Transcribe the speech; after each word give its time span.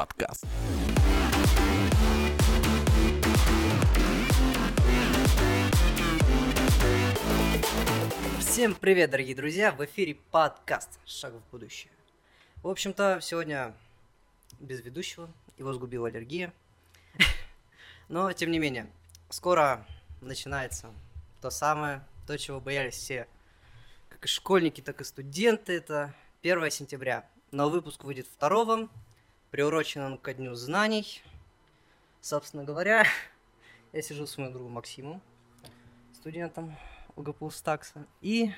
подкаст. 0.00 0.46
Всем 8.38 8.74
привет, 8.74 9.10
дорогие 9.10 9.36
друзья! 9.36 9.72
В 9.72 9.84
эфире 9.84 10.16
подкаст 10.30 10.98
«Шаг 11.04 11.34
в 11.34 11.50
будущее». 11.50 11.92
В 12.62 12.68
общем-то, 12.68 13.18
сегодня 13.20 13.74
без 14.58 14.80
ведущего, 14.80 15.28
его 15.58 15.70
сгубила 15.74 16.08
аллергия. 16.08 16.54
Но, 18.08 18.32
тем 18.32 18.52
не 18.52 18.58
менее, 18.58 18.90
скоро 19.28 19.86
начинается 20.22 20.88
то 21.42 21.50
самое, 21.50 22.02
то, 22.26 22.38
чего 22.38 22.58
боялись 22.58 22.94
все, 22.94 23.28
как 24.08 24.24
и 24.24 24.28
школьники, 24.28 24.80
так 24.80 25.02
и 25.02 25.04
студенты, 25.04 25.74
это 25.74 26.14
1 26.42 26.70
сентября. 26.70 27.28
Но 27.50 27.68
выпуск 27.68 28.02
выйдет 28.04 28.28
2 28.38 28.88
приурочен 29.50 30.02
он 30.02 30.18
ко 30.18 30.34
Дню 30.34 30.54
знаний. 30.54 31.22
Собственно 32.20 32.64
говоря, 32.64 33.04
я 33.92 34.02
сижу 34.02 34.26
с 34.26 34.38
моим 34.38 34.52
другом 34.52 34.72
Максимом, 34.72 35.20
студентом 36.14 36.76
УГПУ 37.16 37.50
Стакса, 37.50 38.06
и 38.20 38.52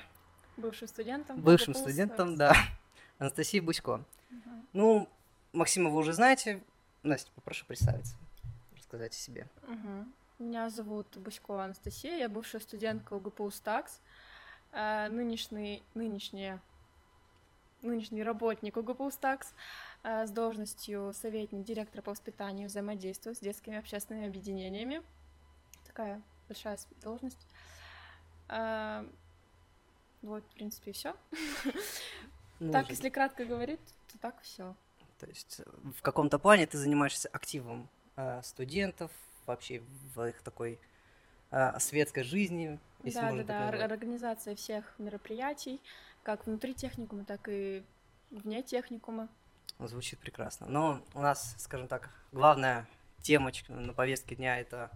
Бывшим 0.57 0.87
студентом. 0.87 1.41
бывшим 1.41 1.73
студентом, 1.73 2.35
да, 2.35 2.55
Анастасией 3.17 3.61
Бусько. 3.61 4.03
Мгм. 4.29 4.67
Ну, 4.73 5.09
Максима 5.51 5.89
вы 5.89 5.97
уже 5.99 6.13
знаете. 6.13 6.61
Настя, 7.01 7.31
попрошу 7.35 7.65
представиться, 7.65 8.15
рассказать 8.77 9.13
о 9.13 9.15
себе. 9.17 9.47
Мгм. 9.67 10.13
Меня 10.39 10.69
зовут 10.69 11.07
Буськова 11.17 11.63
Анастасия, 11.65 12.17
я 12.17 12.29
бывшая 12.29 12.59
студентка 12.59 13.13
УГПУ 13.13 13.49
СТАКС, 13.51 13.99
э, 14.71 15.09
нынешний, 15.09 15.83
нынешняя, 15.95 16.61
нынешний 17.81 18.23
работник 18.23 18.77
УГПУ 18.77 19.11
СТАКС 19.11 19.53
с 20.03 20.29
должностью 20.31 21.13
советник 21.13 21.63
директора 21.63 22.01
по 22.01 22.11
воспитанию 22.11 22.65
и 22.65 22.67
взаимодействию 22.67 23.35
с 23.35 23.39
детскими 23.39 23.77
общественными 23.77 24.27
объединениями. 24.27 25.01
Такая 25.87 26.21
большая 26.47 26.77
должность. 27.01 27.47
Э, 28.49 29.05
Вот, 30.21 30.43
в 30.43 30.53
принципе, 30.55 30.93
все. 30.93 31.15
Ну, 32.59 32.71
Так, 32.71 32.89
если 32.89 33.09
кратко 33.09 33.43
говорить, 33.43 33.81
то 34.11 34.17
так 34.19 34.41
все. 34.41 34.75
То 35.19 35.25
есть 35.25 35.59
э, 35.59 35.63
в 35.97 36.01
каком-то 36.01 36.39
плане 36.39 36.65
ты 36.65 36.77
занимаешься 36.77 37.27
активом 37.29 37.89
э, 38.15 38.41
студентов, 38.41 39.11
вообще 39.45 39.81
в 40.15 40.23
их 40.23 40.41
такой 40.43 40.79
э, 41.51 41.79
светской 41.79 42.23
жизни, 42.23 42.79
если 43.03 43.19
да, 43.19 43.25
можно 43.25 43.43
да, 43.43 43.71
да, 43.71 43.85
организация 43.85 44.55
всех 44.55 44.93
мероприятий, 44.97 45.81
как 46.23 46.45
внутри 46.45 46.73
техникума, 46.73 47.25
так 47.25 47.49
и 47.49 47.83
вне 48.31 48.63
техникума. 48.63 49.27
Звучит 49.79 50.19
прекрасно. 50.19 50.67
Но 50.67 51.03
у 51.13 51.19
нас, 51.19 51.55
скажем 51.57 51.87
так, 51.87 52.09
главная 52.31 52.87
темочка 53.21 53.73
на 53.73 53.93
повестке 53.93 54.35
дня 54.35 54.59
это 54.59 54.89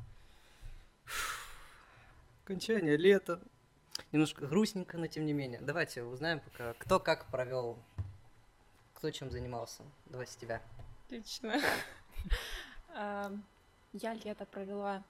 окончание 2.44 2.96
лета. 2.96 3.42
Немножко 4.12 4.46
грустненько, 4.46 4.98
но 4.98 5.08
тем 5.08 5.26
не 5.26 5.34
менее. 5.34 5.60
Давайте 5.62 6.04
узнаем 6.04 6.40
пока, 6.40 6.74
кто 6.76 7.00
как 7.00 7.26
провел, 7.26 7.78
кто 8.94 9.12
чем 9.12 9.32
занимался. 9.32 9.84
Давай 10.06 10.28
с 10.28 10.36
тебя. 10.36 10.62
Отлично. 11.06 11.60
А, 12.94 13.32
Я 13.94 14.14
лето 14.14 14.46
провела 14.46 15.04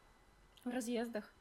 в 0.64 0.70
разъездах. 0.70 1.32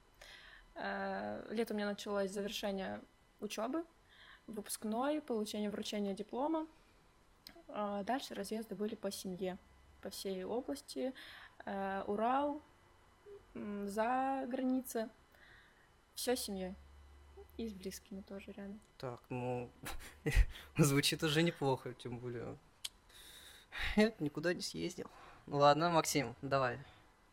А, 0.74 1.46
Лето 1.50 1.74
у 1.74 1.76
меня 1.76 1.86
началось 1.86 2.30
с 2.30 2.34
завершения 2.34 3.00
учебы, 3.40 3.84
выпускной, 4.46 5.20
получение 5.20 5.70
вручения 5.70 6.14
диплома. 6.14 6.66
А 7.68 8.02
Дальше 8.04 8.34
разъезды 8.34 8.74
были 8.74 8.94
по 8.94 9.10
семье, 9.10 9.58
по 10.02 10.10
всей 10.10 10.44
области. 10.44 11.12
А, 11.64 12.04
Урал, 12.06 12.62
за 13.54 14.44
граница. 14.48 15.08
Все 16.14 16.36
семьей. 16.36 16.74
И 17.56 17.68
с 17.68 17.72
близкими 17.72 18.20
тоже 18.20 18.52
рядом. 18.52 18.80
Так, 18.98 19.20
ну, 19.30 19.70
звучит 20.76 21.22
уже 21.22 21.42
неплохо, 21.42 21.94
тем 21.94 22.18
более. 22.18 22.56
Я 23.96 24.12
никуда 24.20 24.52
не 24.54 24.60
съездил. 24.60 25.10
Ну 25.46 25.58
ладно, 25.58 25.90
Максим, 25.90 26.34
давай. 26.42 26.78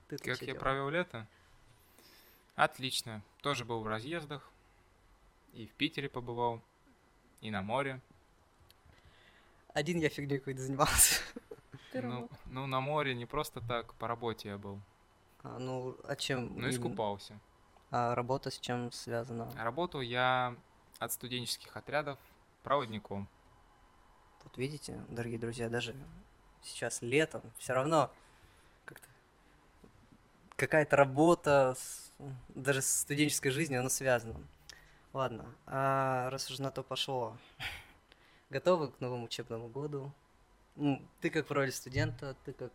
Ты 0.07 0.17
Как 0.17 0.39
я 0.41 0.45
делал? 0.47 0.59
провел 0.59 0.89
лето? 0.89 1.27
Отлично. 2.55 3.21
Тоже 3.41 3.65
был 3.65 3.81
в 3.81 3.87
разъездах. 3.87 4.49
И 5.53 5.65
в 5.67 5.71
Питере 5.73 6.09
побывал. 6.09 6.61
И 7.41 7.51
на 7.51 7.61
море. 7.61 7.99
Один 9.73 9.99
я 9.99 10.09
фигней 10.09 10.39
какой-то 10.39 10.61
занимался. 10.61 11.21
Ну, 11.93 12.27
ну, 12.45 12.65
на 12.65 12.81
море 12.81 13.13
не 13.13 13.27
просто 13.27 13.61
так, 13.61 13.93
по 13.95 14.07
работе 14.07 14.49
я 14.49 14.57
был. 14.57 14.79
А, 15.43 15.59
ну, 15.59 15.95
а 16.05 16.15
чем? 16.15 16.59
Ну, 16.59 16.67
искупался. 16.67 17.39
А 17.91 18.15
работа 18.15 18.49
с 18.49 18.57
чем 18.59 18.91
связана? 18.91 19.51
Работал 19.55 20.01
я 20.01 20.55
от 20.97 21.11
студенческих 21.13 21.77
отрядов 21.77 22.17
проводником. 22.63 23.27
Вот 24.43 24.57
видите, 24.57 25.03
дорогие 25.07 25.37
друзья, 25.37 25.69
даже 25.69 25.95
сейчас 26.63 27.03
летом, 27.03 27.41
все 27.59 27.73
равно 27.73 28.11
как-то 28.85 29.07
какая-то 30.55 30.95
работа, 30.95 31.75
с- 31.77 32.11
даже 32.49 32.81
с 32.81 33.01
студенческой 33.01 33.51
жизнью, 33.51 33.81
она 33.81 33.89
связана. 33.89 34.39
Ладно, 35.13 35.45
а 35.67 36.29
раз 36.31 36.49
уж 36.49 36.57
на 36.57 36.71
то 36.71 36.81
пошло, 36.81 37.37
готовы 38.53 38.91
к 38.91 39.01
новому 39.01 39.25
учебному 39.25 39.67
году? 39.67 40.11
Ну, 40.75 41.01
ты 41.21 41.29
как 41.29 41.49
в 41.49 41.51
роли 41.51 41.71
студента, 41.71 42.35
ты 42.45 42.53
как 42.53 42.71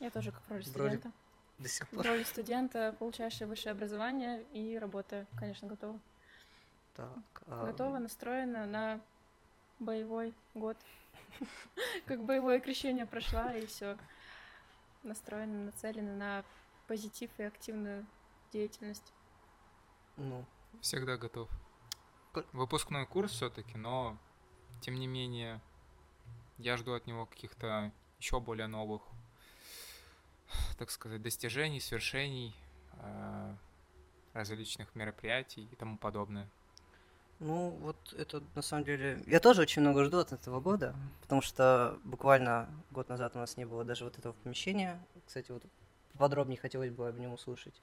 Я 0.00 0.10
тоже 0.10 0.32
как 0.32 0.42
в 0.42 0.50
роли 0.50 0.62
В 0.62 0.76
роли 0.76 0.88
студента. 0.96 1.12
до 1.58 1.68
сих 1.68 1.86
В 1.86 1.90
пор. 1.90 2.06
роли 2.06 2.22
студента, 2.24 2.94
получающая 2.98 3.46
высшее 3.46 3.72
образование 3.72 4.42
и 4.52 4.78
работая, 4.78 5.26
конечно, 5.38 5.68
готова. 5.68 5.98
Так, 6.94 7.42
а, 7.46 7.66
Готова, 7.66 7.98
настроена 7.98 8.66
на 8.66 9.00
боевой 9.78 10.34
год. 10.54 10.76
Как 12.06 12.24
боевое 12.24 12.60
крещение 12.60 13.04
прошла, 13.06 13.52
и 13.54 13.66
все. 13.66 13.98
Настроена, 15.02 15.64
нацелена 15.66 16.14
на 16.16 16.44
позитив 16.86 17.30
и 17.38 17.42
активную 17.42 18.06
деятельность. 18.52 19.12
Ну, 20.16 20.44
Всегда 20.80 21.16
готов. 21.16 21.48
Выпускной 22.52 23.06
курс 23.06 23.32
все-таки, 23.32 23.76
но 23.78 24.16
тем 24.80 24.94
не 24.98 25.06
менее 25.06 25.60
я 26.58 26.76
жду 26.76 26.94
от 26.94 27.06
него 27.06 27.26
каких-то 27.26 27.92
еще 28.18 28.40
более 28.40 28.66
новых, 28.66 29.02
так 30.78 30.90
сказать, 30.90 31.22
достижений, 31.22 31.80
свершений, 31.80 32.54
э, 32.94 33.54
различных 34.32 34.94
мероприятий 34.94 35.68
и 35.70 35.76
тому 35.76 35.98
подобное. 35.98 36.48
Ну, 37.38 37.70
вот 37.80 38.14
это 38.16 38.42
на 38.54 38.62
самом 38.62 38.84
деле... 38.84 39.22
Я 39.26 39.40
тоже 39.40 39.62
очень 39.62 39.82
много 39.82 40.04
жду 40.04 40.18
от 40.18 40.32
этого 40.32 40.60
года, 40.60 40.94
потому 41.20 41.42
что 41.42 41.98
буквально 42.04 42.68
год 42.90 43.10
назад 43.10 43.36
у 43.36 43.38
нас 43.38 43.58
не 43.58 43.66
было 43.66 43.84
даже 43.84 44.04
вот 44.04 44.18
этого 44.18 44.32
помещения. 44.32 44.98
Кстати, 45.26 45.50
вот 45.50 45.62
подробнее 46.16 46.58
хотелось 46.58 46.90
бы 46.90 47.08
об 47.08 47.18
нем 47.18 47.34
услышать. 47.34 47.74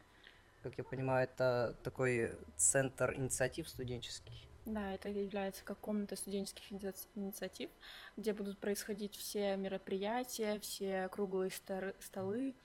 Как 0.64 0.76
я 0.78 0.84
понимаю, 0.84 1.26
это 1.26 1.76
такой 1.84 2.32
центр 2.56 3.14
инициатив 3.14 3.70
студенческий. 3.70 4.48
Да, 4.66 4.94
это 4.94 5.10
является 5.10 5.64
как 5.66 5.78
комната 5.80 6.16
студенческих 6.16 6.72
инициа- 6.72 7.08
инициатив, 7.16 7.70
где 8.16 8.34
будут 8.34 8.58
происходить 8.60 9.16
все 9.18 9.58
мероприятия, 9.58 10.60
все 10.60 11.10
круглые 11.10 11.52
столы, 12.00 12.56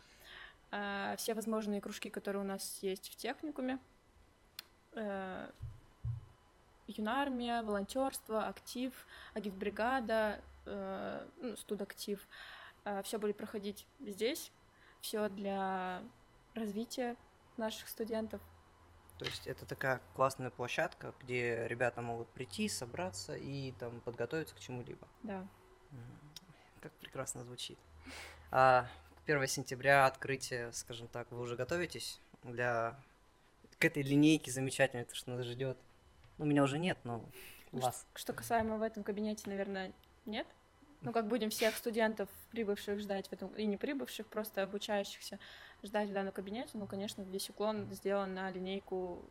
а, 0.70 1.16
все 1.16 1.34
возможные 1.34 1.80
кружки, 1.80 2.08
которые 2.08 2.42
у 2.42 2.46
нас 2.46 2.78
есть 2.82 3.08
в 3.08 3.16
техникуме. 3.16 3.80
Э, 4.92 5.50
Юнармия, 6.86 7.62
волонтерство, 7.62 8.46
актив, 8.46 8.92
агитбригада, 9.34 10.40
э, 10.66 11.28
ну, 11.40 11.56
студактив. 11.56 12.26
Все 13.02 13.18
будет 13.18 13.36
проходить 13.36 13.86
здесь. 14.00 14.50
Все 15.02 15.28
для 15.28 16.02
развития 16.54 17.16
наших 17.58 17.88
студентов. 17.88 18.40
То 19.18 19.24
есть 19.24 19.46
это 19.46 19.66
такая 19.66 20.00
классная 20.14 20.50
площадка, 20.50 21.12
где 21.20 21.66
ребята 21.66 22.02
могут 22.02 22.28
прийти, 22.28 22.68
собраться 22.68 23.34
и 23.34 23.72
там 23.72 24.00
подготовиться 24.00 24.54
к 24.54 24.60
чему-либо. 24.60 25.08
Да. 25.22 25.46
Как 26.80 26.92
прекрасно 26.92 27.42
звучит. 27.42 27.78
А 28.50 28.88
1 29.26 29.46
сентября 29.48 30.06
открытие, 30.06 30.72
скажем 30.72 31.08
так, 31.08 31.30
вы 31.32 31.40
уже 31.40 31.56
готовитесь 31.56 32.20
для 32.44 32.98
к 33.78 33.84
этой 33.84 34.02
линейке 34.02 34.50
замечательной, 34.50 35.04
то, 35.04 35.14
что 35.14 35.30
нас 35.30 35.44
ждет. 35.44 35.76
Ну, 36.38 36.44
меня 36.44 36.62
уже 36.62 36.78
нет, 36.78 36.98
но 37.04 37.24
вас. 37.72 38.06
Что 38.14 38.32
касаемо 38.32 38.76
в 38.76 38.82
этом 38.82 39.02
кабинете, 39.02 39.48
наверное, 39.50 39.92
нет. 40.24 40.46
Ну, 41.00 41.12
как 41.12 41.28
будем 41.28 41.50
всех 41.50 41.76
студентов, 41.76 42.28
прибывших 42.50 42.98
ждать 42.98 43.28
в 43.28 43.32
этом, 43.32 43.54
и 43.54 43.66
не 43.66 43.76
прибывших, 43.76 44.26
просто 44.26 44.62
обучающихся 44.62 45.38
ждать 45.82 46.10
в 46.10 46.12
данном 46.12 46.32
кабинете, 46.32 46.70
ну, 46.74 46.86
конечно, 46.86 47.22
весь 47.22 47.50
уклон 47.50 47.86
сделан 47.92 48.34
на 48.34 48.50
линейку 48.50 49.24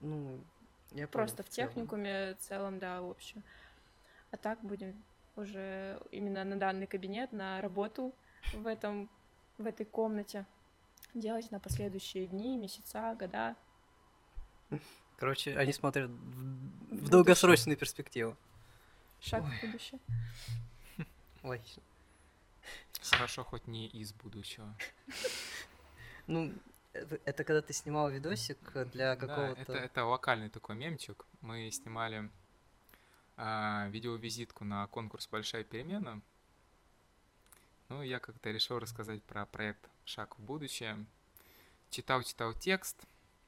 Ну, 0.00 0.40
я 0.90 1.06
понял, 1.06 1.08
просто 1.08 1.42
в 1.42 1.48
целом. 1.48 1.70
техникуме 1.70 2.34
в 2.34 2.38
целом, 2.38 2.78
да, 2.78 3.00
в 3.00 3.10
общем. 3.10 3.42
А 4.30 4.36
так 4.36 4.60
будем 4.62 5.02
уже 5.36 6.00
именно 6.10 6.44
на 6.44 6.56
данный 6.58 6.86
кабинет, 6.86 7.32
на 7.32 7.60
работу 7.60 8.14
в 8.52 8.66
этом, 8.66 9.08
в 9.58 9.66
этой 9.66 9.86
комнате 9.86 10.46
делать 11.14 11.50
на 11.50 11.60
последующие 11.60 12.26
дни, 12.26 12.56
месяца, 12.56 13.14
года. 13.18 13.56
Короче, 15.16 15.56
они 15.56 15.72
смотрят 15.72 16.10
в, 16.10 16.94
в 17.06 17.08
долгосрочную 17.08 17.76
перспективу. 17.76 18.36
Шаг 19.20 19.44
Ой. 19.44 19.50
в 19.50 19.60
будущее. 19.66 20.00
Логично. 21.42 21.82
Хорошо, 23.02 23.44
хоть 23.44 23.66
не 23.66 23.86
из 23.86 24.12
будущего. 24.12 24.74
Ну, 26.26 26.52
э, 26.92 27.18
это 27.24 27.44
когда 27.44 27.62
ты 27.62 27.72
снимал 27.72 28.10
видосик 28.10 28.58
для 28.92 29.14
Да, 29.14 29.16
какого-то... 29.16 29.60
это, 29.60 29.72
это 29.72 30.04
локальный 30.04 30.48
такой 30.48 30.76
мемчик. 30.76 31.24
Мы 31.40 31.70
снимали 31.70 32.30
а, 33.36 33.88
видеовизитку 33.90 34.64
на 34.64 34.86
конкурс 34.86 35.28
«Большая 35.28 35.64
перемена». 35.64 36.20
Ну, 37.88 38.02
я 38.02 38.18
как-то 38.18 38.50
решил 38.50 38.78
рассказать 38.78 39.22
про 39.22 39.46
проект 39.46 39.88
«Шаг 40.04 40.38
в 40.38 40.42
будущее». 40.42 41.04
Читал-читал 41.90 42.52
текст, 42.54 42.96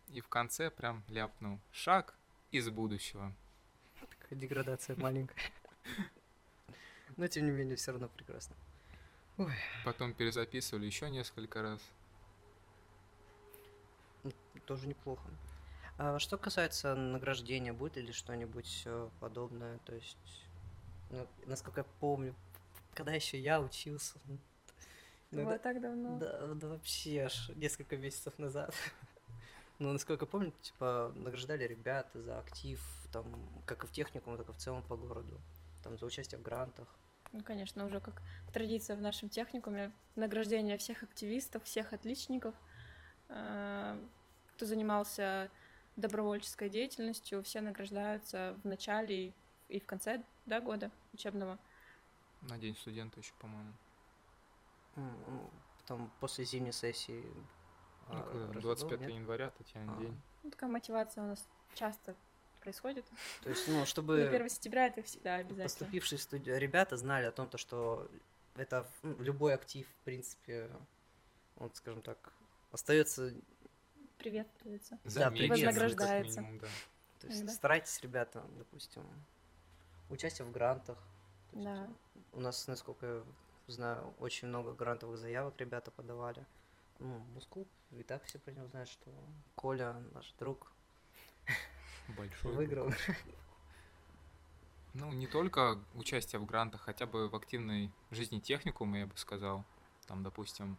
и 0.09 0.21
в 0.21 0.29
конце 0.29 0.71
прям 0.71 1.03
ляпнул 1.09 1.59
«Шаг 1.73 2.15
из 2.53 2.69
будущего». 2.71 3.33
Такая 4.21 4.39
деградация 4.39 4.95
маленькая. 4.97 5.51
Но, 7.17 7.27
тем 7.27 7.47
не 7.47 7.51
менее, 7.51 7.77
все 7.77 7.91
равно 7.91 8.09
прекрасно. 8.09 8.55
Потом 9.85 10.15
перезаписывали 10.15 10.87
еще 10.87 11.11
несколько 11.11 11.63
раз. 11.63 11.81
Тоже 14.67 14.87
неплохо. 14.87 15.23
А 15.97 16.19
что 16.19 16.39
касается 16.39 16.95
награждения, 16.95 17.73
будет 17.73 17.97
ли 17.97 18.13
что-нибудь 18.13 18.83
э, 18.87 19.09
подобное? 19.21 19.79
То 19.85 19.95
есть, 19.95 20.17
ну, 21.11 21.27
насколько 21.47 21.81
я 21.81 21.87
помню, 22.01 22.35
когда 22.95 23.13
еще 23.13 23.39
я 23.39 23.61
учился, 23.61 24.19
ну, 24.27 24.39
иногда- 25.33 25.51
Было 25.51 25.59
так 25.59 25.81
давно. 25.81 26.19
Да, 26.19 26.47
да 26.55 26.69
вообще 26.69 27.23
аж 27.25 27.51
несколько 27.57 27.97
месяцев 27.97 28.39
назад. 28.39 28.75
Ну, 29.81 29.93
насколько 29.93 30.25
я 30.25 30.29
помню, 30.29 30.53
типа, 30.61 31.13
награждали 31.15 31.63
ребят 31.63 32.11
за 32.13 32.41
актив, 32.41 32.81
там, 33.13 33.25
как 33.65 33.85
и 33.85 33.87
в 33.87 33.93
техникуме, 33.93 34.37
так 34.37 34.49
и 34.49 34.53
в 34.53 34.57
целом 34.57 34.83
по 34.83 34.97
городу. 34.97 35.41
Там, 35.85 35.97
за 35.97 36.05
участие 36.05 36.41
в 36.41 36.43
грантах. 36.43 36.89
Ну, 37.31 37.45
конечно, 37.45 37.85
уже 37.87 38.01
как 38.01 38.21
традиция 38.53 38.97
в 38.97 39.01
нашем 39.01 39.29
техникуме. 39.29 39.93
Награждение 40.17 40.79
всех 40.79 41.05
активистов, 41.05 41.63
всех 41.63 41.93
отличников, 41.93 42.57
э, 43.29 43.97
кто 44.59 44.67
занимался 44.67 45.53
добровольческой 45.95 46.69
деятельностью, 46.69 47.45
все 47.45 47.61
награждаются 47.61 48.59
в 48.65 48.67
начале 48.67 49.33
и- 49.69 49.79
в 49.79 49.87
конце 49.87 50.25
да, 50.47 50.61
года 50.61 50.91
учебного. 51.13 51.61
На 52.43 52.59
День 52.59 52.75
студента 52.77 53.21
еще, 53.21 53.33
по-моему. 53.39 53.73
Ну, 54.97 55.51
Потом 55.79 56.11
после 56.19 56.45
зимней 56.45 56.73
сессии. 56.73 57.25
Ну, 58.09 58.15
а, 58.19 58.33
Рождество, 58.49 58.61
25 58.61 59.01
нет? 59.01 59.11
января, 59.11 59.51
Татьянин 59.51 59.91
А. 59.91 60.01
день. 60.01 60.21
Ну, 60.43 60.51
такая 60.51 60.69
мотивация 60.71 61.23
у 61.23 61.29
нас 61.29 61.49
часто 61.75 62.17
происходит. 62.61 63.07
То 63.45 63.51
есть, 63.51 63.67
ну, 63.69 63.79
На 63.79 63.87
чтобы 63.87 64.27
1 64.27 64.49
сентября 64.49 64.87
это 64.89 65.03
всегда 65.03 65.37
обязательно. 65.37 65.63
поступившие 65.65 66.19
студ- 66.19 66.47
ребята 66.59 66.97
знали 66.97 67.27
о 67.27 67.31
том, 67.33 67.49
то, 67.49 67.59
что 67.59 68.11
это 68.57 68.91
ну, 69.05 69.15
любой 69.23 69.55
актив, 69.55 69.87
в 69.89 70.05
принципе, 70.05 70.69
вот, 71.57 71.77
скажем 71.77 72.03
так, 72.03 72.33
остается 72.73 73.33
Приветствуется. 74.19 74.99
Да, 75.05 75.31
вознаграждается. 75.31 76.41
минимум, 76.41 76.59
да. 76.61 76.69
То 77.21 77.27
есть 77.29 77.47
Да. 77.47 77.53
старайтесь, 77.53 78.01
ребята, 78.01 78.45
допустим, 78.59 79.05
участие 80.11 80.47
в 80.47 80.53
грантах. 80.53 80.99
Есть 81.53 81.65
Да. 81.65 81.89
У 82.33 82.41
нас, 82.41 82.67
насколько 82.67 83.07
я 83.07 83.25
знаю, 83.69 84.15
очень 84.19 84.49
много 84.49 84.73
грантовых 84.73 85.19
заявок 85.19 85.55
ребята 85.59 85.91
подавали. 85.91 86.45
Ну, 86.99 87.19
Мускул, 87.35 87.67
и 87.93 88.03
так 88.03 88.25
все 88.25 88.39
про 88.39 88.51
него 88.53 88.67
знают, 88.67 88.89
что 88.89 89.11
Коля, 89.55 89.95
наш 90.13 90.33
друг, 90.39 90.73
Большой 92.17 92.53
выиграл. 92.55 92.91
Ну, 94.95 95.13
не 95.13 95.27
только 95.27 95.79
участие 95.95 96.41
в 96.41 96.47
грантах, 96.47 96.81
хотя 96.81 97.07
бы 97.07 97.29
в 97.29 97.37
активной 97.37 97.93
жизни 98.11 98.41
техникума, 98.41 98.99
я 98.99 99.07
бы 99.07 99.17
сказал. 99.17 99.65
Там, 100.07 100.23
допустим, 100.23 100.79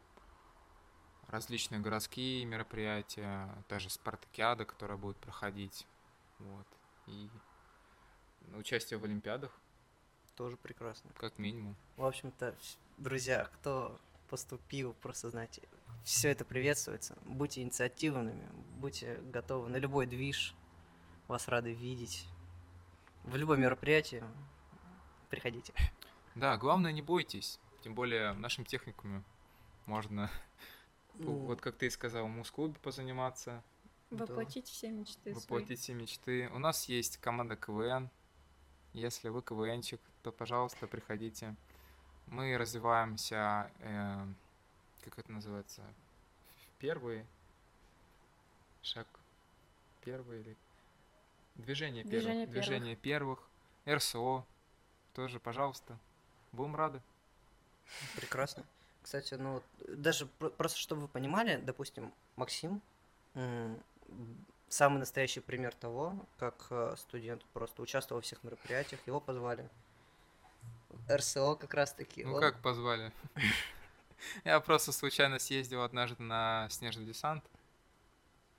различные 1.30 1.80
городские 1.80 2.46
мероприятия, 2.46 3.50
даже 3.70 3.90
спартакиада, 3.90 4.66
которая 4.66 4.98
будет 4.98 5.18
проходить. 5.18 5.88
Вот. 6.40 6.68
И 7.08 7.30
участие 8.56 9.00
в 9.00 9.04
олимпиадах, 9.04 9.52
Тоже 10.36 10.58
прекрасно. 10.58 11.12
как 11.18 11.38
минимум. 11.38 11.76
В 11.98 12.06
общем-то, 12.06 12.56
друзья, 12.98 13.46
кто 13.46 14.00
поступил, 14.30 14.94
просто 14.94 15.30
знаете, 15.30 15.62
все 16.04 16.30
это 16.30 16.46
приветствуется. 16.46 17.18
Будьте 17.26 17.62
инициативными, 17.62 18.48
будьте 18.78 19.16
готовы 19.24 19.70
на 19.70 19.78
любой 19.78 20.06
движ. 20.06 20.54
Вас 21.28 21.48
рады 21.48 21.74
видеть. 21.74 22.26
В 23.24 23.36
любое 23.36 23.58
мероприятие 23.58 24.24
приходите. 25.30 25.74
Да, 26.36 26.58
главное, 26.58 26.92
не 26.92 27.02
бойтесь. 27.02 27.60
Тем 27.84 27.94
более 27.96 28.32
в 28.34 28.40
нашем 28.40 28.66
техникуме 28.66 29.24
можно, 29.86 30.30
Ну, 31.20 31.32
вот 31.46 31.62
как 31.62 31.76
ты 31.76 31.88
и 31.88 31.90
сказал, 31.90 32.26
в 32.26 32.30
мус-клубе 32.30 32.76
позаниматься, 32.82 33.62
Да. 34.10 34.26
Воплотить 34.26 34.68
все 34.68 34.90
мечты 34.90 35.32
свои. 35.32 35.34
воплотить 35.36 35.80
все 35.82 35.94
мечты. 35.94 36.50
У 36.50 36.60
нас 36.60 36.86
есть 36.86 37.18
команда 37.18 37.56
КВН. 37.56 38.10
Если 38.94 39.30
вы 39.30 39.42
КВНчик, 39.44 40.02
то, 40.24 40.32
пожалуйста, 40.32 40.88
приходите. 40.88 41.56
Мы 42.28 42.58
развиваемся, 42.58 43.72
э, 43.80 44.26
как 45.04 45.20
это 45.20 45.32
называется, 45.32 45.84
первый 46.80 47.26
шаг, 48.82 49.08
первый 50.04 50.40
или 50.42 50.58
движение 51.56 52.04
первых, 52.04 52.22
Движение 52.22 52.46
первых. 52.48 52.66
движение 52.66 52.96
первых, 52.96 53.48
РСО, 53.88 54.46
тоже, 55.14 55.40
пожалуйста, 55.40 56.00
будем 56.52 56.76
рады. 56.76 57.02
Прекрасно. 58.16 58.64
Кстати, 59.02 59.34
ну 59.36 59.54
вот, 59.54 59.64
даже 59.88 60.26
про- 60.26 60.50
просто 60.50 60.78
чтобы 60.80 61.04
вы 61.04 61.08
понимали, 61.08 61.58
допустим, 61.58 62.14
Максим 62.36 62.82
самый 64.70 65.00
настоящий 65.00 65.40
пример 65.40 65.74
того, 65.74 66.28
как 66.38 66.68
э, 66.70 66.96
студент 66.98 67.44
просто 67.54 67.82
участвовал 67.82 68.20
во 68.20 68.22
всех 68.22 68.44
мероприятиях, 68.44 69.00
его 69.08 69.20
позвали. 69.20 69.68
РСО 71.10 71.56
как 71.56 71.74
раз 71.74 71.94
таки. 71.94 72.24
Ну 72.24 72.40
как 72.40 72.62
позвали? 72.62 73.12
Я 74.44 74.60
просто 74.60 74.92
случайно 74.92 75.40
съездил 75.40 75.82
однажды 75.82 76.22
на 76.22 76.68
снежный 76.70 77.06
десант, 77.06 77.44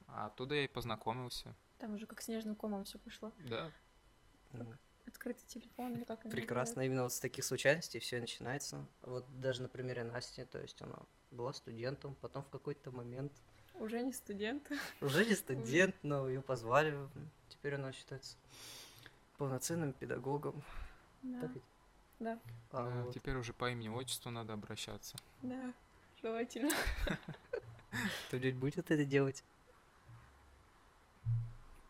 а 0.09 0.27
оттуда 0.27 0.55
я 0.55 0.65
и 0.65 0.69
познакомился. 0.69 1.55
Там 1.79 1.95
уже 1.95 2.07
как 2.07 2.23
снежным 2.23 2.55
комом 2.55 2.85
все 2.85 2.99
пошло. 2.99 3.31
Да, 3.41 3.71
Открытый 5.07 5.45
телефон 5.47 5.95
или 5.95 6.05
как 6.05 6.23
Прекрасно, 6.23 6.83
именно 6.83 7.03
вот 7.05 7.13
с 7.13 7.21
таких 7.21 7.45
случайностей 7.45 7.99
все 7.99 8.19
и 8.19 8.21
начинается. 8.21 8.87
Вот 9.03 9.25
даже 9.41 9.63
на 9.63 9.69
примере 9.69 10.05
Насти, 10.05 10.45
то 10.45 10.61
есть 10.61 10.81
она 10.83 10.99
была 11.31 11.53
студентом, 11.53 12.15
потом 12.21 12.43
в 12.43 12.49
какой-то 12.49 12.91
момент. 12.91 13.33
Уже 13.75 14.03
не 14.03 14.13
студент. 14.13 14.71
уже 15.01 15.25
не 15.25 15.35
студент, 15.35 15.95
но 16.03 16.29
ее 16.29 16.43
позвали, 16.43 16.97
теперь 17.49 17.75
она 17.77 17.93
считается 17.93 18.37
полноценным 19.39 19.93
педагогом. 19.95 20.63
Да, 21.23 21.41
Так 21.41 21.55
ведь? 21.55 21.63
да, 22.19 22.39
А 22.73 22.91
да, 22.91 23.03
вот 23.05 23.15
теперь 23.15 23.37
уже 23.37 23.53
по 23.55 23.71
имени 23.71 23.89
отчеству 23.89 24.31
надо 24.31 24.53
обращаться. 24.53 25.17
да, 25.43 25.73
желательно. 26.21 26.71
кто-нибудь 28.29 28.55
будет 28.57 28.91
это 28.91 29.05
делать? 29.07 29.43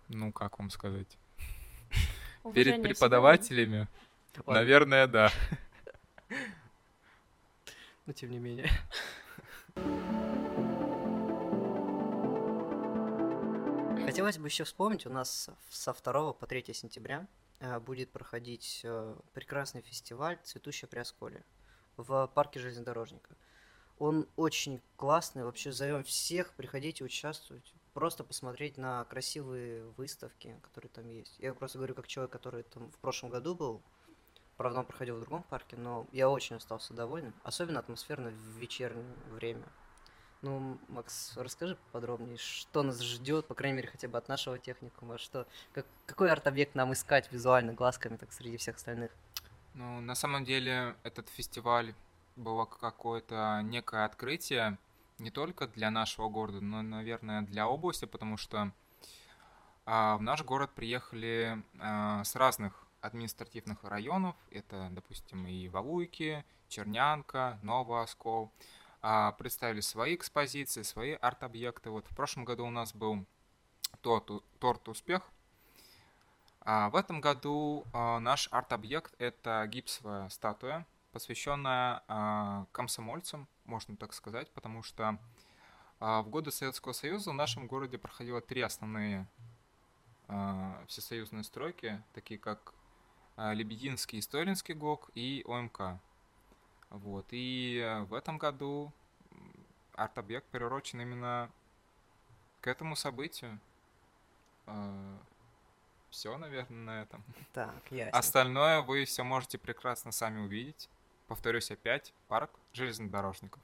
Ну, 0.08 0.32
как 0.32 0.58
вам 0.58 0.70
сказать? 0.70 1.18
Уважение 2.42 2.74
Перед 2.74 2.82
преподавателями, 2.82 3.88
Ладно, 4.38 4.54
наверное, 4.54 5.06
да. 5.06 5.30
Но 8.06 8.12
тем 8.12 8.30
не 8.30 8.38
менее. 8.38 8.70
Хотелось 14.04 14.38
бы 14.38 14.48
еще 14.48 14.64
вспомнить, 14.64 15.06
у 15.06 15.10
нас 15.10 15.50
со 15.68 15.92
2 15.92 16.32
по 16.32 16.46
3 16.46 16.74
сентября 16.74 17.26
э, 17.60 17.78
будет 17.78 18.10
проходить 18.10 18.80
э, 18.82 19.14
прекрасный 19.34 19.82
фестиваль 19.82 20.38
«Цветущая 20.42 20.88
Приосколье» 20.88 21.44
в 21.96 22.26
парке 22.34 22.58
железнодорожника. 22.58 23.36
Он 23.98 24.26
очень 24.36 24.80
классный, 24.96 25.44
вообще 25.44 25.70
зовем 25.70 26.02
всех, 26.02 26.54
приходите 26.54 27.04
участвовать, 27.04 27.72
просто 27.94 28.24
посмотреть 28.24 28.76
на 28.76 29.04
красивые 29.04 29.84
выставки, 29.96 30.56
которые 30.62 30.90
там 30.90 31.08
есть. 31.08 31.34
Я 31.38 31.54
просто 31.54 31.78
говорю 31.78 31.94
как 31.94 32.06
человек, 32.06 32.32
который 32.32 32.62
там 32.62 32.90
в 32.90 32.98
прошлом 32.98 33.30
году 33.30 33.54
был, 33.54 33.82
правда 34.56 34.80
он 34.80 34.86
проходил 34.86 35.16
в 35.16 35.20
другом 35.20 35.42
парке, 35.42 35.76
но 35.76 36.06
я 36.12 36.28
очень 36.28 36.56
остался 36.56 36.94
доволен, 36.94 37.32
особенно 37.42 37.80
атмосферно 37.80 38.30
в 38.30 38.58
вечернее 38.58 39.04
время. 39.30 39.66
Ну, 40.42 40.78
Макс, 40.88 41.36
расскажи 41.36 41.76
подробнее, 41.92 42.38
что 42.38 42.82
нас 42.82 43.00
ждет, 43.02 43.46
по 43.46 43.54
крайней 43.54 43.76
мере, 43.76 43.88
хотя 43.88 44.08
бы 44.08 44.16
от 44.16 44.28
нашего 44.28 44.58
техникума, 44.58 45.18
что, 45.18 45.46
как, 45.72 45.86
какой 46.06 46.30
арт-объект 46.30 46.74
нам 46.74 46.94
искать 46.94 47.30
визуально, 47.30 47.74
глазками, 47.74 48.16
так 48.16 48.32
среди 48.32 48.56
всех 48.56 48.76
остальных. 48.76 49.10
Ну, 49.74 50.00
на 50.00 50.14
самом 50.14 50.44
деле, 50.44 50.96
этот 51.02 51.28
фестиваль 51.28 51.94
было 52.36 52.64
какое-то 52.64 53.60
некое 53.64 54.06
открытие 54.06 54.78
не 55.20 55.30
только 55.30 55.68
для 55.68 55.90
нашего 55.90 56.28
города, 56.28 56.60
но, 56.60 56.82
наверное, 56.82 57.42
для 57.42 57.68
области, 57.68 58.04
потому 58.04 58.36
что 58.36 58.72
а, 59.86 60.16
в 60.16 60.22
наш 60.22 60.42
город 60.42 60.70
приехали 60.74 61.62
а, 61.78 62.24
с 62.24 62.34
разных 62.34 62.86
административных 63.00 63.82
районов. 63.84 64.36
Это, 64.50 64.88
допустим, 64.90 65.46
и 65.46 65.68
Валуйки, 65.68 66.44
Чернянка, 66.68 67.58
Новый 67.62 68.02
Оскол. 68.02 68.52
А, 69.02 69.32
представили 69.32 69.80
свои 69.80 70.14
экспозиции, 70.14 70.82
свои 70.82 71.12
арт-объекты. 71.12 71.90
Вот 71.90 72.06
в 72.06 72.14
прошлом 72.14 72.44
году 72.44 72.66
у 72.66 72.70
нас 72.70 72.94
был 72.94 73.24
торт, 74.02 74.30
торт 74.58 74.88
«Успех». 74.88 75.30
А 76.62 76.90
в 76.90 76.96
этом 76.96 77.22
году 77.22 77.86
а, 77.92 78.20
наш 78.20 78.48
арт-объект– 78.52 79.14
это 79.18 79.66
гипсовая 79.66 80.28
статуя, 80.28 80.86
посвященная 81.12 82.02
а, 82.06 82.66
комсомольцам, 82.72 83.48
можно 83.70 83.96
так 83.96 84.12
сказать, 84.12 84.50
потому 84.50 84.82
что 84.82 85.16
а, 86.00 86.22
в 86.22 86.28
годы 86.28 86.50
Советского 86.50 86.92
Союза 86.92 87.30
в 87.30 87.34
нашем 87.34 87.68
городе 87.68 87.98
проходило 87.98 88.40
три 88.40 88.62
основные 88.62 89.26
а, 90.26 90.82
всесоюзные 90.88 91.44
стройки, 91.44 92.02
такие 92.12 92.38
как 92.38 92.74
а, 93.36 93.54
Лебединский 93.54 94.18
и 94.18 94.22
Столинский 94.22 94.74
ГОК 94.74 95.10
и 95.14 95.44
ОМК. 95.46 96.00
Вот. 96.90 97.26
И 97.30 98.02
в 98.08 98.14
этом 98.14 98.38
году 98.38 98.92
арт-объект 99.94 100.46
приурочен 100.48 101.00
именно 101.00 101.48
к 102.60 102.66
этому 102.66 102.96
событию. 102.96 103.60
Все, 106.10 106.36
наверное, 106.36 106.78
на 106.78 107.02
этом. 107.02 107.22
Так, 107.52 107.92
ясно. 107.92 108.18
Остальное 108.18 108.80
вы 108.80 109.04
все 109.04 109.22
можете 109.22 109.56
прекрасно 109.56 110.10
сами 110.10 110.40
увидеть. 110.40 110.88
Повторюсь 111.28 111.70
опять, 111.70 112.12
парк 112.26 112.50
железнодорожников. 112.72 113.62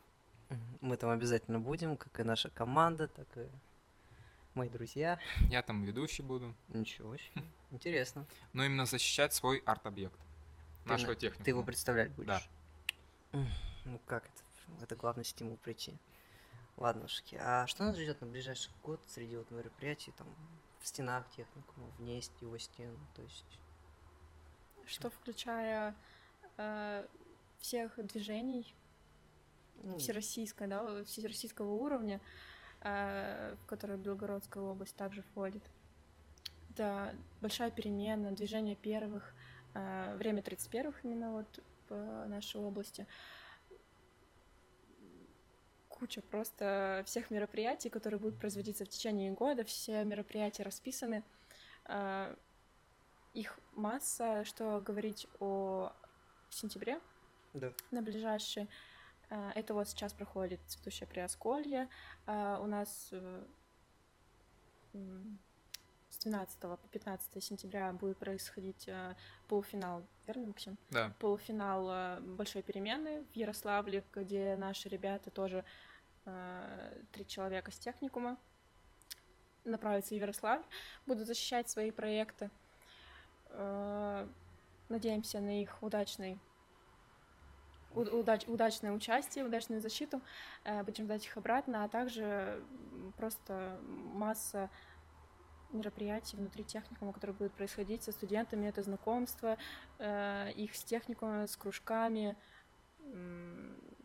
Мы 0.80 0.96
там 0.96 1.10
обязательно 1.10 1.58
будем, 1.58 1.96
как 1.96 2.20
и 2.20 2.22
наша 2.22 2.50
команда, 2.50 3.08
так 3.08 3.26
и 3.36 3.48
мои 4.54 4.68
друзья. 4.68 5.18
Я 5.50 5.62
там 5.62 5.84
ведущий 5.84 6.22
буду. 6.22 6.54
Ничего 6.68 7.16
себе. 7.16 7.42
Интересно. 7.70 8.26
Но 8.52 8.64
именно 8.64 8.86
защищать 8.86 9.34
свой 9.34 9.58
арт-объект. 9.66 10.18
Нашего 10.84 11.10
на- 11.10 11.16
техника. 11.16 11.44
Ты 11.44 11.50
его 11.50 11.62
представлять 11.62 12.12
будешь? 12.12 12.48
Да. 13.32 13.46
Ну 13.84 14.00
как 14.06 14.24
это? 14.24 14.82
Это 14.82 14.96
главный 14.96 15.24
стимул 15.24 15.56
прийти. 15.56 15.96
Ладнушки, 16.76 17.36
а 17.40 17.66
что 17.66 17.84
нас 17.84 17.96
ждет 17.96 18.20
на 18.20 18.26
ближайший 18.26 18.70
год 18.82 19.00
среди 19.06 19.36
вот 19.36 19.50
мероприятий, 19.50 20.12
там, 20.12 20.26
в 20.80 20.86
стенах 20.86 21.26
техникума, 21.30 21.86
вне 21.98 22.18
его 22.40 22.58
стен, 22.58 22.94
то 23.14 23.22
есть... 23.22 23.58
Что 24.84 25.08
включая 25.10 25.96
э, 26.58 27.06
всех 27.60 27.96
движений 28.06 28.74
всероссийской, 29.98 30.66
да, 30.66 31.04
всероссийского 31.04 31.72
уровня, 31.72 32.20
э, 32.82 33.54
в 33.62 33.66
который 33.66 33.96
Белгородская 33.96 34.62
область 34.62 34.96
также 34.96 35.22
входит. 35.22 35.62
Это 36.70 37.14
большая 37.40 37.70
перемена, 37.70 38.32
движение 38.32 38.76
первых, 38.76 39.32
э, 39.74 40.16
время 40.16 40.42
31-х 40.42 41.00
именно 41.02 41.32
вот 41.32 41.62
в 41.88 42.26
нашей 42.26 42.60
области. 42.60 43.06
Куча 45.88 46.20
просто 46.20 47.02
всех 47.06 47.30
мероприятий, 47.30 47.88
которые 47.88 48.20
будут 48.20 48.38
производиться 48.38 48.84
в 48.84 48.88
течение 48.88 49.32
года, 49.32 49.64
все 49.64 50.04
мероприятия 50.04 50.62
расписаны. 50.62 51.22
Э, 51.86 52.34
Их 53.32 53.58
масса, 53.74 54.44
что 54.46 54.80
говорить 54.80 55.26
о 55.40 55.92
сентябре, 56.48 57.00
Да. 57.52 57.72
на 57.90 58.00
ближайший. 58.00 58.66
Э, 59.30 59.50
Это 59.54 59.74
вот 59.74 59.88
сейчас 59.88 60.12
проходит 60.12 60.60
цветущее 60.66 61.06
приосколье. 61.06 61.88
Э, 62.26 62.58
У 62.60 62.66
нас 62.66 63.08
э, 63.12 63.44
с 66.10 66.18
12 66.18 66.58
по 66.60 66.78
15 66.92 67.42
сентября 67.44 67.92
будет 67.92 68.16
происходить 68.18 68.88
э, 68.88 69.14
полуфинал, 69.48 70.02
верно, 70.26 70.46
Максим? 70.48 70.78
Да. 70.90 71.12
Полуфинал 71.18 71.88
э, 71.90 72.20
большой 72.20 72.62
перемены 72.62 73.24
в 73.32 73.36
Ярославле, 73.36 74.04
где 74.12 74.56
наши 74.56 74.88
ребята 74.88 75.30
тоже 75.30 75.64
три 77.12 77.24
человека 77.24 77.70
с 77.70 77.78
техникума 77.78 78.36
направятся 79.64 80.16
в 80.16 80.18
Ярославль, 80.18 80.64
будут 81.06 81.28
защищать 81.28 81.70
свои 81.70 81.92
проекты. 81.92 82.50
Надеемся 84.88 85.38
на 85.38 85.62
их 85.62 85.80
удачный 85.84 86.40
удач- 87.96 88.48
удачное 88.48 88.92
участие, 88.92 89.44
удачную 89.44 89.80
защиту. 89.80 90.20
Э, 90.64 90.82
Будем 90.82 91.04
ждать 91.04 91.24
их 91.26 91.36
обратно, 91.36 91.84
а 91.84 91.88
также 91.88 92.62
просто 93.16 93.78
масса 94.14 94.70
мероприятий 95.72 96.36
внутри 96.36 96.64
техникума, 96.64 97.12
которые 97.12 97.36
будут 97.36 97.52
происходить 97.52 98.02
со 98.02 98.12
студентами. 98.12 98.66
Это 98.66 98.82
знакомство 98.82 99.56
э, 99.98 100.52
их 100.52 100.74
с 100.74 100.84
техникумом, 100.84 101.46
с 101.48 101.56
кружками, 101.56 102.36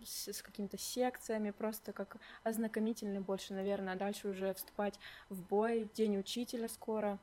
с, 0.04 0.28
с 0.28 0.42
какими-то 0.42 0.78
секциями, 0.78 1.52
просто 1.52 1.94
как 1.94 2.18
ознакомительный 2.44 3.20
больше, 3.20 3.54
наверное, 3.54 3.94
а 3.94 3.98
дальше 3.98 4.28
уже 4.28 4.54
вступать 4.54 5.00
в 5.30 5.42
бой. 5.44 5.90
День 5.94 6.18
учителя 6.18 6.68
скоро. 6.68 7.20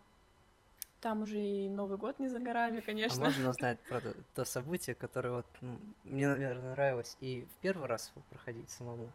Там 1.00 1.22
уже 1.22 1.38
и 1.38 1.68
Новый 1.68 1.96
год 1.96 2.18
не 2.18 2.28
за 2.28 2.40
горами, 2.40 2.78
А 2.78 2.82
конечно. 2.82 3.24
можно 3.24 3.50
узнать 3.50 3.78
про 3.88 4.00
то, 4.00 4.14
то 4.34 4.44
событие, 4.44 4.96
которое 4.96 5.30
вот 5.30 5.46
ну, 5.60 5.78
мне, 6.04 6.26
наверное, 6.28 6.72
нравилось 6.72 7.16
и 7.20 7.46
в 7.56 7.60
первый 7.60 7.86
раз 7.86 8.12
проходить 8.30 8.68
самому, 8.68 9.10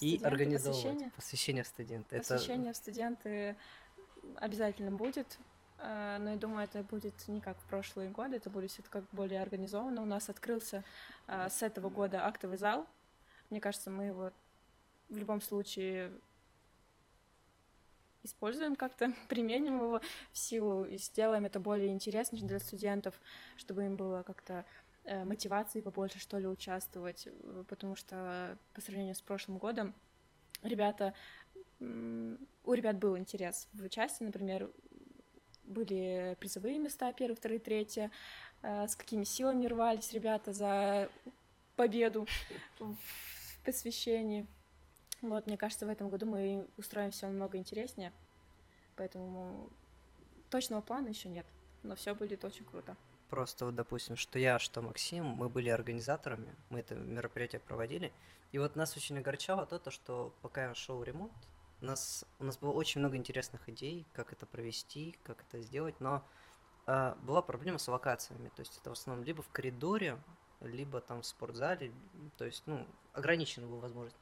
и 0.00 0.16
Студенты, 0.16 0.26
организовывать 0.26 0.82
посвящение? 0.82 1.10
посвящение 1.14 1.64
студента. 1.64 2.16
Посвящение 2.16 2.72
в 2.72 2.76
студенты 2.76 3.56
обязательно 4.36 4.90
будет, 4.90 5.38
э, 5.78 6.16
но 6.18 6.30
я 6.30 6.36
думаю, 6.36 6.64
это 6.64 6.82
будет 6.82 7.14
не 7.28 7.40
как 7.40 7.56
в 7.58 7.64
прошлые 7.66 8.10
годы, 8.10 8.36
это 8.36 8.50
будет 8.50 8.72
все 8.72 8.82
как 8.82 9.04
более 9.12 9.40
организованно. 9.40 10.02
У 10.02 10.06
нас 10.06 10.28
открылся 10.28 10.82
э, 11.28 11.48
с 11.48 11.62
этого 11.62 11.90
года 11.90 12.26
актовый 12.26 12.58
зал. 12.58 12.88
Мне 13.50 13.60
кажется, 13.60 13.88
мы 13.90 14.06
его 14.06 14.32
в 15.10 15.16
любом 15.16 15.40
случае 15.40 16.10
используем 18.24 18.76
как-то, 18.76 19.12
применим 19.28 19.78
его 19.78 20.00
в 20.32 20.38
силу 20.38 20.84
и 20.84 20.98
сделаем 20.98 21.44
это 21.44 21.60
более 21.60 21.88
интересным 21.88 22.46
для 22.46 22.58
студентов, 22.58 23.14
чтобы 23.56 23.84
им 23.84 23.96
было 23.96 24.22
как-то 24.22 24.64
э, 25.04 25.24
мотивации 25.24 25.80
побольше, 25.80 26.18
что 26.18 26.38
ли, 26.38 26.46
участвовать, 26.46 27.28
потому 27.68 27.96
что 27.96 28.58
по 28.72 28.80
сравнению 28.80 29.14
с 29.14 29.22
прошлым 29.22 29.58
годом 29.58 29.94
ребята, 30.62 31.14
у 31.80 32.72
ребят 32.72 32.98
был 32.98 33.16
интерес 33.18 33.68
в 33.72 33.82
участии, 33.82 34.24
например, 34.24 34.70
были 35.64 36.36
призовые 36.40 36.78
места, 36.78 37.12
первые, 37.12 37.36
вторые, 37.36 37.58
третьи, 37.58 38.10
э, 38.62 38.86
с 38.86 38.96
какими 38.96 39.24
силами 39.24 39.66
рвались 39.66 40.12
ребята 40.12 40.52
за 40.52 41.08
победу 41.76 42.26
в 42.78 42.96
посвящении. 43.64 44.46
Вот, 45.24 45.46
мне 45.46 45.56
кажется, 45.56 45.86
в 45.86 45.88
этом 45.88 46.10
году 46.10 46.26
мы 46.26 46.68
устроим 46.76 47.10
все 47.10 47.26
намного 47.26 47.56
интереснее, 47.56 48.12
поэтому 48.94 49.70
точного 50.50 50.82
плана 50.82 51.08
еще 51.08 51.30
нет, 51.30 51.46
но 51.82 51.96
все 51.96 52.14
будет 52.14 52.44
очень 52.44 52.66
круто. 52.66 52.94
Просто 53.30 53.64
вот, 53.64 53.74
допустим, 53.74 54.16
что 54.16 54.38
я, 54.38 54.58
что 54.58 54.82
Максим, 54.82 55.24
мы 55.24 55.48
были 55.48 55.70
организаторами, 55.70 56.54
мы 56.68 56.80
это 56.80 56.94
мероприятие 56.94 57.60
проводили, 57.60 58.12
и 58.52 58.58
вот 58.58 58.76
нас 58.76 58.98
очень 58.98 59.18
огорчало 59.18 59.64
то, 59.64 59.78
то 59.78 59.90
что 59.90 60.34
пока 60.42 60.74
шел 60.74 61.02
ремонт, 61.02 61.32
у 61.80 61.86
нас, 61.86 62.26
у 62.38 62.44
нас 62.44 62.58
было 62.58 62.72
очень 62.72 63.00
много 63.00 63.16
интересных 63.16 63.66
идей, 63.70 64.06
как 64.12 64.30
это 64.30 64.44
провести, 64.44 65.16
как 65.22 65.42
это 65.48 65.62
сделать, 65.62 65.98
но 66.00 66.22
а, 66.86 67.16
была 67.22 67.40
проблема 67.40 67.78
с 67.78 67.88
локациями, 67.88 68.50
то 68.54 68.60
есть 68.60 68.76
это 68.78 68.90
в 68.90 68.92
основном 68.92 69.24
либо 69.24 69.42
в 69.42 69.48
коридоре, 69.48 70.18
либо 70.60 71.00
там 71.00 71.22
в 71.22 71.26
спортзале, 71.26 71.92
то 72.36 72.44
есть, 72.44 72.62
ну, 72.66 72.86
ограничена 73.14 73.66
была 73.66 73.80
возможность. 73.80 74.16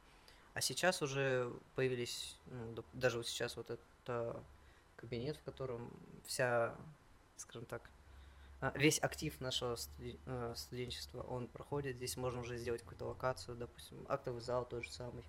А 0.53 0.61
сейчас 0.61 1.01
уже 1.01 1.51
появились, 1.75 2.37
ну, 2.45 2.83
даже 2.93 3.17
вот 3.17 3.27
сейчас 3.27 3.57
вот 3.57 3.71
это 3.71 4.39
кабинет, 4.95 5.37
в 5.37 5.43
котором 5.43 5.91
вся, 6.25 6.75
скажем 7.37 7.65
так, 7.65 7.89
а, 8.61 8.71
весь 8.75 8.97
актив 9.03 9.37
нашего 9.41 9.75
э, 9.99 10.53
студенчества, 10.55 11.21
он 11.23 11.47
проходит. 11.47 11.97
Здесь 11.97 12.15
можно 12.15 12.39
уже 12.39 12.57
сделать 12.57 12.81
какую-то 12.81 13.05
локацию, 13.05 13.57
допустим, 13.57 14.05
актовый 14.07 14.41
зал 14.41 14.65
тот 14.65 14.85
же 14.85 14.91
самый. 14.91 15.25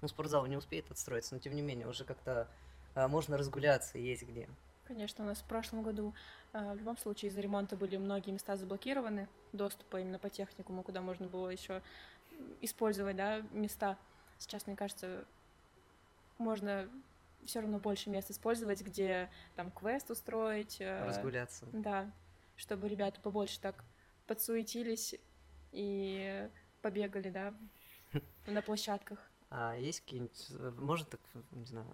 Ну, 0.00 0.08
спортзал 0.08 0.46
не 0.46 0.56
успеет 0.56 0.90
отстроиться, 0.90 1.34
но 1.34 1.40
тем 1.40 1.54
не 1.54 1.60
менее, 1.60 1.86
уже 1.86 2.04
как-то 2.04 2.48
а, 2.94 3.08
можно 3.08 3.36
разгуляться, 3.36 3.98
есть 3.98 4.22
где. 4.22 4.48
Конечно, 4.84 5.24
у 5.24 5.26
нас 5.26 5.38
в 5.38 5.44
прошлом 5.44 5.82
году 5.82 6.14
э, 6.54 6.72
в 6.72 6.76
любом 6.76 6.96
случае 6.96 7.30
из-за 7.30 7.42
ремонта 7.42 7.76
были 7.76 7.96
многие 7.96 8.30
места 8.30 8.56
заблокированы, 8.56 9.28
доступа 9.52 10.00
именно 10.00 10.18
по 10.18 10.30
техникуму, 10.30 10.82
куда 10.82 11.02
можно 11.02 11.26
было 11.26 11.48
еще 11.48 11.82
использовать, 12.60 13.16
да, 13.16 13.40
места. 13.52 13.98
Сейчас, 14.38 14.66
мне 14.66 14.76
кажется, 14.76 15.24
можно 16.38 16.88
все 17.44 17.60
равно 17.60 17.78
больше 17.78 18.10
мест 18.10 18.30
использовать, 18.30 18.82
где 18.82 19.30
там 19.56 19.70
квест 19.70 20.10
устроить. 20.10 20.80
э, 20.80 21.04
Разгуляться. 21.06 21.66
Да, 21.72 22.10
чтобы 22.56 22.88
ребята 22.88 23.20
побольше 23.20 23.60
так 23.60 23.84
подсуетились 24.26 25.14
и 25.72 26.48
побегали, 26.82 27.30
да, 27.30 27.54
на 28.46 28.62
площадках. 28.62 29.18
А 29.50 29.76
есть 29.76 30.00
какие-нибудь, 30.00 30.50
может 30.78 31.08
так, 31.10 31.20
не 31.52 31.66
знаю, 31.66 31.86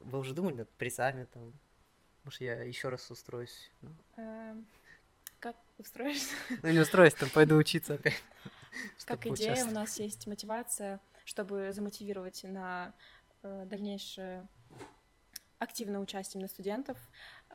вы 0.00 0.18
уже 0.18 0.34
думали 0.34 0.54
над 0.54 0.70
призами 0.70 1.24
там? 1.32 1.52
Может, 2.24 2.40
я 2.40 2.62
еще 2.62 2.88
раз 2.88 3.10
устроюсь? 3.10 3.70
Ну, 3.82 4.64
Как 5.40 5.56
устроишься? 5.78 6.34
Ну, 6.62 6.70
не 6.70 6.80
устроюсь, 6.80 7.14
там 7.14 7.30
пойду 7.30 7.56
учиться 7.56 7.94
опять. 7.94 8.22
Как 9.06 9.26
идея, 9.26 9.64
у 9.66 9.70
нас 9.70 9.98
есть 9.98 10.26
мотивация, 10.26 11.00
чтобы 11.24 11.72
замотивировать 11.72 12.44
на 12.44 12.94
э, 13.42 13.64
дальнейшее 13.66 14.46
активное 15.58 16.00
участие 16.00 16.40
на 16.40 16.48
студентов. 16.48 16.98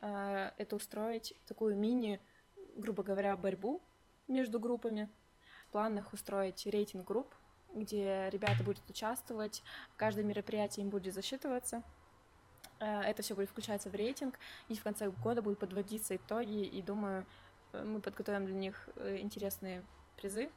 Э, 0.00 0.50
Это 0.58 0.76
устроить 0.76 1.34
такую 1.46 1.76
мини, 1.76 2.20
грубо 2.76 3.02
говоря, 3.02 3.36
борьбу 3.36 3.82
между 4.28 4.60
группами. 4.60 5.08
В 5.68 5.72
планах 5.72 6.12
устроить 6.12 6.66
рейтинг 6.66 7.06
групп, 7.06 7.34
где 7.74 8.28
ребята 8.30 8.62
будут 8.62 8.88
участвовать, 8.88 9.62
каждое 9.96 10.24
мероприятие 10.24 10.84
им 10.84 10.90
будет 10.90 11.14
засчитываться. 11.14 11.82
Э, 12.80 13.00
Это 13.00 13.22
все 13.22 13.34
будет 13.34 13.50
включаться 13.50 13.90
в 13.90 13.94
рейтинг, 13.94 14.38
и 14.68 14.76
в 14.76 14.82
конце 14.82 15.10
года 15.10 15.42
будут 15.42 15.58
подводиться 15.58 16.16
итоги, 16.16 16.64
и 16.64 16.82
думаю, 16.82 17.26
мы 17.72 18.00
подготовим 18.00 18.46
для 18.46 18.54
них 18.54 18.88
интересные 19.18 19.84
призы, 20.16 20.48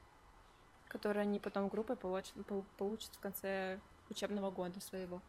которые 0.88 1.24
они 1.24 1.40
потом 1.40 1.68
группой 1.68 1.96
получат, 1.96 2.34
пол- 2.46 2.66
получат 2.78 3.14
в 3.16 3.20
конце 3.20 3.80
учебного 4.10 4.52
года 4.52 4.80
своего. 4.82 5.22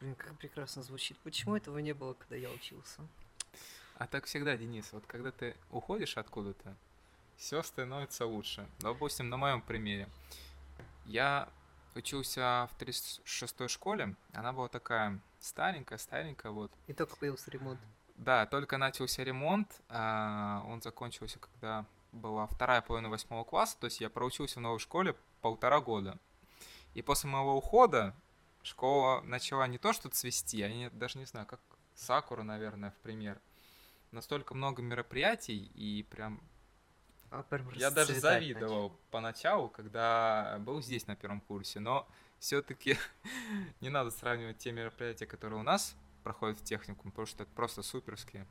Блин, 0.00 0.14
как 0.14 0.36
прекрасно 0.38 0.82
звучит. 0.82 1.16
Почему 1.18 1.56
этого 1.56 1.78
не 1.78 1.94
было, 1.94 2.14
когда 2.14 2.36
я 2.36 2.50
учился? 2.50 3.00
А 3.98 4.06
так 4.06 4.26
всегда, 4.26 4.56
Денис, 4.56 4.92
вот 4.92 5.06
когда 5.06 5.30
ты 5.32 5.56
уходишь 5.70 6.18
откуда-то, 6.18 6.76
все 7.36 7.62
становится 7.62 8.26
лучше. 8.26 8.68
Допустим, 8.80 9.30
на 9.30 9.36
моем 9.36 9.62
примере. 9.62 10.08
Я 11.06 11.48
учился 11.94 12.68
в 12.72 12.82
36-й 12.82 13.68
школе, 13.68 14.14
она 14.34 14.52
была 14.52 14.68
такая 14.68 15.18
старенькая, 15.40 15.98
старенькая, 15.98 16.52
вот. 16.52 16.70
И 16.86 16.92
только 16.92 17.16
появился 17.16 17.50
ремонт. 17.50 17.80
Да, 18.16 18.46
только 18.46 18.76
начался 18.78 19.24
ремонт, 19.24 19.80
а, 19.88 20.62
он 20.66 20.82
закончился, 20.82 21.38
когда 21.38 21.86
была 22.12 22.46
вторая 22.46 22.80
половина 22.82 23.10
восьмого 23.10 23.44
класса, 23.44 23.76
то 23.78 23.86
есть 23.86 24.00
я 24.00 24.08
проучился 24.10 24.58
в 24.58 24.62
новой 24.62 24.78
школе 24.78 25.16
полтора 25.40 25.80
года. 25.80 26.18
И 26.94 27.02
после 27.02 27.28
моего 27.28 27.56
ухода 27.56 28.14
школа 28.62 29.20
начала 29.22 29.66
не 29.66 29.78
то 29.78 29.92
что 29.92 30.08
цвести, 30.08 30.58
я 30.58 30.68
не- 30.72 30.90
даже 30.90 31.18
не 31.18 31.26
знаю, 31.26 31.46
как 31.46 31.60
сакура, 31.94 32.42
наверное, 32.42 32.90
в 32.90 32.96
пример. 32.96 33.38
Настолько 34.12 34.54
много 34.54 34.82
мероприятий, 34.82 35.70
и 35.74 36.02
прям 36.04 36.40
А 37.30 37.42
прям 37.42 37.68
я 37.72 37.90
даже 37.90 38.14
завидовал 38.20 38.92
поначалу, 39.10 39.68
когда 39.68 40.56
был 40.60 40.80
здесь 40.80 41.06
на 41.06 41.16
первом 41.16 41.40
курсе, 41.40 41.80
но 41.80 42.06
все-таки 42.38 42.96
не 43.80 43.88
надо 43.90 44.10
сравнивать 44.10 44.58
те 44.58 44.72
мероприятия, 44.72 45.26
которые 45.26 45.60
у 45.60 45.64
нас 45.64 45.94
проходят 46.22 46.58
в 46.60 46.64
техникум, 46.64 47.10
потому 47.10 47.26
что 47.26 47.42
это 47.42 47.52
просто 47.52 47.82
суперские. 47.82 48.46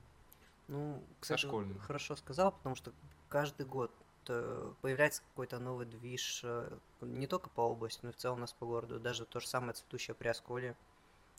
Ну, 0.68 1.04
кстати, 1.20 1.42
хорошо 1.80 2.16
сказал, 2.16 2.52
потому 2.52 2.76
что 2.76 2.92
каждый 3.30 3.66
год 3.66 3.92
э, 4.28 4.74
появляется 4.82 5.22
какой-то 5.30 5.60
новый 5.60 5.86
движ, 5.86 6.42
э, 6.44 6.78
не 7.02 7.28
только 7.28 7.50
по 7.50 7.62
области, 7.62 8.00
но 8.04 8.10
и 8.10 8.14
в 8.14 8.18
целом 8.18 8.38
у 8.38 8.42
нас 8.42 8.54
по 8.54 8.66
городу. 8.66 9.00
Даже 9.00 9.26
то 9.26 9.40
же 9.40 9.48
самое 9.48 9.74
цветущее 9.74 10.16
при 10.16 10.28
Осколе. 10.30 10.76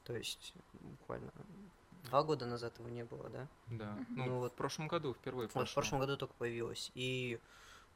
То 0.05 0.14
есть, 0.14 0.55
буквально 0.75 1.33
два 2.05 2.23
года 2.23 2.47
назад 2.47 2.78
его 2.78 2.88
не 2.88 3.05
было, 3.05 3.28
да? 3.31 3.49
Да. 3.66 3.99
Ну, 4.11 4.25
Ну 4.26 4.37
в 4.37 4.40
вот- 4.40 4.55
прошлом 4.55 4.87
году 4.88 5.14
впервые 5.14 5.47
Вот 5.47 5.50
в 5.50 5.55
прошло. 5.55 5.75
прошлом 5.83 5.99
году 6.00 6.16
только 6.16 6.35
появилось. 6.35 6.93
И, 6.95 7.40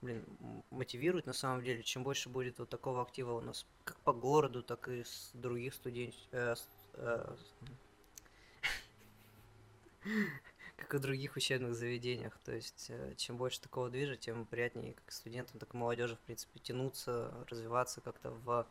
блин, 0.03 0.25
мотивирует 0.71 1.27
на 1.27 1.33
самом 1.33 1.63
деле, 1.63 1.83
чем 1.85 2.03
больше 2.03 2.29
будет 2.29 2.59
вот 2.59 2.69
такого 2.69 3.03
актива 3.03 3.33
у 3.35 3.41
нас, 3.41 3.65
как 3.85 3.97
по 4.01 4.13
городу, 4.13 4.63
так 4.65 4.89
и 4.89 5.05
с 5.05 5.31
других 5.35 5.75
студентов, 5.75 6.59
как 10.81 10.95
и 10.95 10.97
в 10.97 11.01
других 11.01 11.37
учебных 11.37 11.75
заведениях. 11.75 12.39
То 12.45 12.53
есть, 12.53 12.87
э, 12.89 13.15
чем 13.17 13.37
больше 13.37 13.61
такого 13.61 13.91
движа, 13.91 14.17
тем 14.17 14.47
приятнее 14.47 14.95
как 14.95 15.13
студентам, 15.13 15.61
так 15.61 15.75
и 15.75 15.77
молодежи, 15.77 16.17
в 16.17 16.21
принципе, 16.21 16.59
тянуться, 16.59 17.33
развиваться 17.49 18.01
как-то 18.01 18.31
в, 18.31 18.67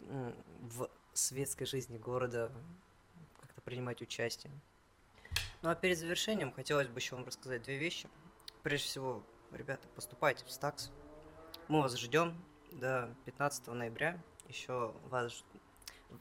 м, 0.00 0.34
в 0.60 0.88
светской 1.12 1.66
жизни 1.66 1.98
города, 1.98 2.50
как-то 3.40 3.60
принимать 3.60 4.00
участие. 4.00 4.52
Ну 5.62 5.70
а 5.70 5.74
перед 5.74 5.98
завершением 5.98 6.52
хотелось 6.52 6.88
бы 6.88 6.98
еще 6.98 7.16
вам 7.16 7.24
рассказать 7.24 7.62
две 7.62 7.76
вещи. 7.78 8.08
Прежде 8.62 8.86
всего, 8.86 9.22
ребята, 9.52 9.88
поступайте 9.94 10.44
в 10.44 10.50
СТАКС. 10.50 10.90
Мы 11.68 11.80
вас 11.80 11.96
ждем 11.96 12.36
до 12.72 13.14
15 13.24 13.68
ноября. 13.68 14.20
Еще 14.48 14.94
вас, 15.08 15.44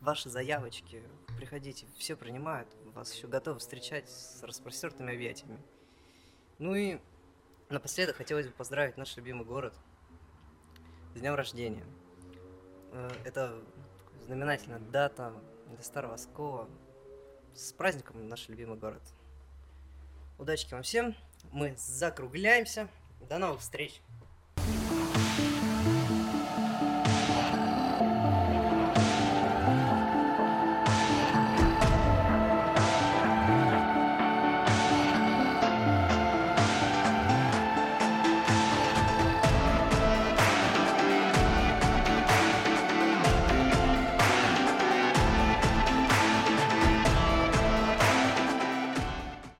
ваши 0.01 0.29
заявочки, 0.29 1.03
приходите, 1.37 1.85
все 1.97 2.15
принимают. 2.15 2.67
Вас 2.93 3.13
еще 3.13 3.27
готовы 3.27 3.59
встречать 3.59 4.09
с 4.09 4.43
распростертыми 4.43 5.13
объятиями. 5.13 5.59
Ну 6.59 6.75
и 6.75 6.99
напоследок 7.69 8.15
хотелось 8.17 8.47
бы 8.47 8.53
поздравить 8.53 8.97
наш 8.97 9.15
любимый 9.17 9.45
город 9.45 9.73
с 11.15 11.19
днем 11.19 11.35
рождения. 11.35 11.85
Э, 12.91 13.09
Это 13.25 13.59
знаменательная 14.25 14.79
дата 14.79 15.33
для 15.67 15.83
Старого 15.83 16.13
Оскола. 16.13 16.69
С 17.55 17.73
праздником 17.73 18.27
наш 18.27 18.47
любимый 18.49 18.77
город. 18.77 19.01
Удачи 20.39 20.67
вам 20.71 20.83
всем. 20.83 21.15
Мы 21.51 21.75
закругляемся. 21.77 22.87
До 23.29 23.37
новых 23.37 23.61
встреч. 23.61 24.01